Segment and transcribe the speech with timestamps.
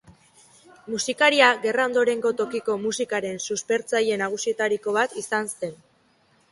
[0.93, 5.81] Musikaria gerra ondorengo tokiko musikaren suspertzaile nagusietariko bat izan zen.